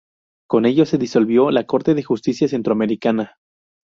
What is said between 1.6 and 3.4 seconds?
Corte de Justicia Centroamericana.